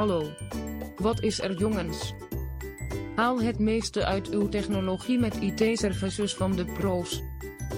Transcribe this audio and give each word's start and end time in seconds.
Hallo. 0.00 0.22
Wat 0.96 1.22
is 1.22 1.40
er 1.40 1.58
jongens? 1.58 2.14
Haal 3.16 3.40
het 3.40 3.58
meeste 3.58 4.04
uit 4.04 4.28
uw 4.28 4.48
technologie 4.48 5.18
met 5.18 5.36
IT-services 5.40 6.34
van 6.34 6.56
de 6.56 6.64
pro's. 6.64 7.22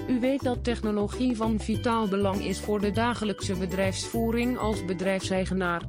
U 0.09 0.21
weet 0.21 0.43
dat 0.43 0.65
technologie 0.65 1.37
van 1.37 1.61
vitaal 1.61 2.09
belang 2.09 2.45
is 2.45 2.61
voor 2.61 2.81
de 2.81 2.91
dagelijkse 2.91 3.55
bedrijfsvoering 3.55 4.59
als 4.59 4.85
bedrijfseigenaar. 4.85 5.83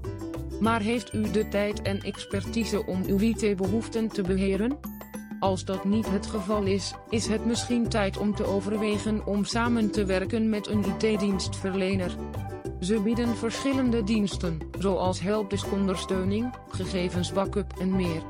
Maar 0.60 0.82
heeft 0.82 1.14
u 1.14 1.32
de 1.32 1.48
tijd 1.48 1.82
en 1.82 2.02
expertise 2.02 2.86
om 2.86 3.04
uw 3.08 3.20
IT-behoeften 3.20 4.08
te 4.08 4.22
beheren? 4.22 4.80
Als 5.40 5.66
dat 5.66 5.84
niet 5.86 6.10
het 6.10 6.26
geval 6.26 6.64
is, 6.64 6.94
is 7.10 7.28
het 7.28 7.46
misschien 7.46 7.90
tijd 7.90 8.18
om 8.18 8.36
te 8.36 8.46
overwegen 8.46 9.26
om 9.26 9.46
samen 9.46 9.92
te 9.92 10.06
werken 10.06 10.50
met 10.50 10.68
een 10.68 10.84
IT-dienstverlener. 10.84 12.16
Ze 12.84 13.00
bieden 13.00 13.36
verschillende 13.36 14.04
diensten, 14.04 14.60
zoals 14.80 15.20
helpdeskondersteuning, 15.20 16.54
gegevensbackup 16.70 17.74
en 17.80 17.96
meer. 17.96 18.22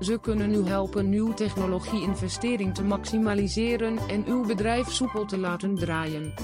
Ze 0.00 0.18
kunnen 0.20 0.54
u 0.54 0.66
helpen 0.66 1.12
uw 1.12 1.34
technologie-investering 1.34 2.74
te 2.74 2.82
maximaliseren 2.82 3.98
en 4.08 4.24
uw 4.26 4.46
bedrijf 4.46 4.90
soepel 4.90 5.24
te 5.24 5.38
laten 5.38 5.74
draaien. 5.74 6.34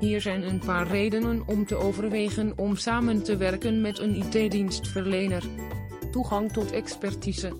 Hier 0.00 0.20
zijn 0.20 0.42
een 0.42 0.58
paar 0.58 0.86
redenen 0.86 1.42
om 1.46 1.66
te 1.66 1.76
overwegen 1.76 2.52
om 2.56 2.76
samen 2.76 3.22
te 3.22 3.36
werken 3.36 3.80
met 3.80 3.98
een 3.98 4.14
IT-dienstverlener. 4.14 5.44
Toegang 6.10 6.52
tot 6.52 6.70
expertise. 6.70 7.52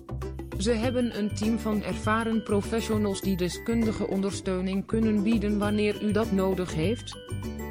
Ze 0.57 0.71
hebben 0.71 1.17
een 1.17 1.35
team 1.35 1.59
van 1.59 1.83
ervaren 1.83 2.43
professionals 2.43 3.21
die 3.21 3.37
deskundige 3.37 4.07
ondersteuning 4.07 4.85
kunnen 4.85 5.23
bieden 5.23 5.59
wanneer 5.59 6.03
u 6.03 6.11
dat 6.11 6.31
nodig 6.31 6.73
heeft. 6.73 7.17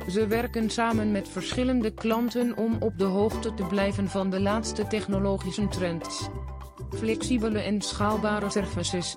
Ze 0.09 0.27
werken 0.27 0.71
samen 0.71 1.11
met 1.11 1.29
verschillende 1.29 1.91
klanten 1.91 2.57
om 2.57 2.77
op 2.81 2.99
de 2.99 3.05
hoogte 3.05 3.55
te 3.55 3.63
blijven 3.65 4.09
van 4.09 4.31
de 4.31 4.41
laatste 4.41 4.87
technologische 4.87 5.69
trends. 5.69 6.29
Flexibele 6.91 7.59
en 7.59 7.81
schaalbare 7.81 8.51
services. 8.51 9.17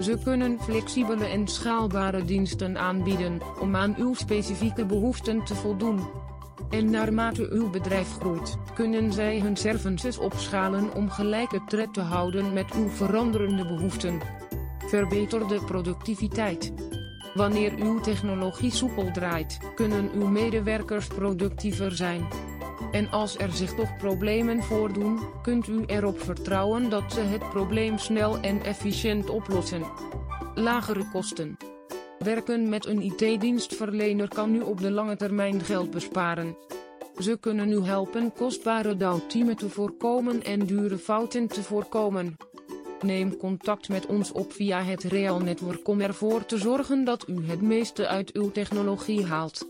Ze 0.00 0.18
kunnen 0.24 0.60
flexibele 0.60 1.24
en 1.24 1.48
schaalbare 1.48 2.24
diensten 2.24 2.78
aanbieden 2.78 3.40
om 3.60 3.76
aan 3.76 3.94
uw 3.98 4.14
specifieke 4.14 4.86
behoeften 4.86 5.44
te 5.44 5.54
voldoen. 5.54 6.00
En 6.70 6.90
naarmate 6.90 7.50
uw 7.50 7.70
bedrijf 7.70 8.12
groeit, 8.12 8.56
kunnen 8.74 9.12
zij 9.12 9.40
hun 9.40 9.56
services 9.56 10.18
opschalen 10.18 10.94
om 10.94 11.10
gelijke 11.10 11.60
tred 11.66 11.94
te 11.94 12.00
houden 12.00 12.52
met 12.52 12.74
uw 12.74 12.88
veranderende 12.88 13.66
behoeften. 13.66 14.20
Verbeter 14.78 15.48
de 15.48 15.60
productiviteit. 15.66 16.72
Wanneer 17.34 17.72
uw 17.78 18.00
technologie 18.00 18.70
soepel 18.70 19.10
draait, 19.12 19.58
kunnen 19.74 20.10
uw 20.12 20.26
medewerkers 20.26 21.06
productiever 21.06 21.92
zijn. 21.92 22.28
En 22.92 23.10
als 23.10 23.38
er 23.38 23.52
zich 23.52 23.74
toch 23.74 23.96
problemen 23.96 24.62
voordoen, 24.62 25.20
kunt 25.42 25.68
u 25.68 25.82
erop 25.86 26.20
vertrouwen 26.20 26.90
dat 26.90 27.12
ze 27.12 27.20
het 27.20 27.48
probleem 27.48 27.98
snel 27.98 28.40
en 28.40 28.62
efficiënt 28.62 29.30
oplossen. 29.30 29.82
Lagere 30.54 31.10
kosten. 31.12 31.56
Werken 32.18 32.68
met 32.68 32.86
een 32.86 33.02
IT-dienstverlener 33.02 34.28
kan 34.28 34.54
u 34.54 34.60
op 34.60 34.80
de 34.80 34.90
lange 34.90 35.16
termijn 35.16 35.60
geld 35.60 35.90
besparen. 35.90 36.56
Ze 37.18 37.38
kunnen 37.40 37.72
u 37.72 37.82
helpen 37.82 38.32
kostbare 38.32 38.96
downtime 38.96 39.54
te 39.54 39.68
voorkomen 39.68 40.42
en 40.42 40.66
dure 40.66 40.98
fouten 40.98 41.48
te 41.48 41.62
voorkomen. 41.62 42.36
Neem 43.02 43.36
contact 43.36 43.88
met 43.88 44.06
ons 44.06 44.32
op 44.32 44.52
via 44.52 44.82
het 44.82 45.02
Real 45.02 45.40
Network 45.40 45.88
om 45.88 46.00
ervoor 46.00 46.46
te 46.46 46.58
zorgen 46.58 47.04
dat 47.04 47.28
u 47.28 47.46
het 47.46 47.60
meeste 47.60 48.06
uit 48.06 48.32
uw 48.32 48.50
technologie 48.50 49.26
haalt. 49.26 49.68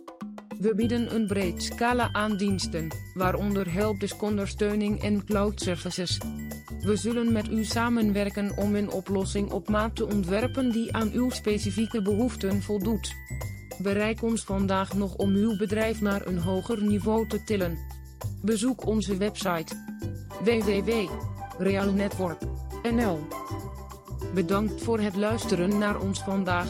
We 0.59 0.75
bieden 0.75 1.15
een 1.15 1.27
breed 1.27 1.63
scala 1.63 2.13
aan 2.13 2.37
diensten, 2.37 2.89
waaronder 3.15 3.73
helpdeskondersteuning 3.73 5.03
en 5.03 5.25
cloud 5.25 5.61
services. 5.61 6.19
We 6.81 6.97
zullen 6.97 7.33
met 7.33 7.49
u 7.49 7.65
samenwerken 7.65 8.57
om 8.57 8.75
een 8.75 8.91
oplossing 8.91 9.51
op 9.51 9.69
maat 9.69 9.97
te 9.97 10.07
ontwerpen 10.07 10.73
die 10.73 10.95
aan 10.95 11.11
uw 11.13 11.31
specifieke 11.31 12.03
behoeften 12.03 12.63
voldoet. 12.63 13.15
Bereik 13.83 14.23
ons 14.23 14.45
vandaag 14.45 14.95
nog 14.95 15.17
om 15.17 15.35
uw 15.35 15.57
bedrijf 15.57 16.01
naar 16.01 16.27
een 16.27 16.39
hoger 16.39 16.83
niveau 16.83 17.29
te 17.29 17.45
tillen. 17.45 17.79
Bezoek 18.43 18.87
onze 18.87 19.17
website 19.17 19.77
www.realnetwork.nl 22.83 23.19
Bedankt 24.35 24.83
voor 24.83 25.01
het 25.01 25.17
luisteren 25.17 25.79
naar 25.79 26.01
ons 26.01 26.23
vandaag. 26.23 26.69